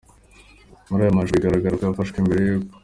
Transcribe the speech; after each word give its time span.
Muri 0.89 1.01
aya 1.03 1.17
mashusho 1.17 1.37
bigaragara 1.37 1.77
ko 1.77 1.83
yafashwe 1.83 2.17
mbere 2.25 2.41
y’uko 2.47 2.69